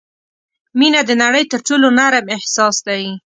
[0.79, 3.03] •مینه د نړۍ تر ټولو نرم احساس دی.